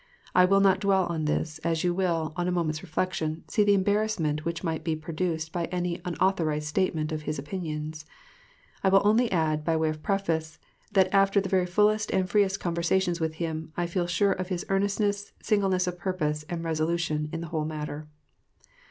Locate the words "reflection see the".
2.81-3.75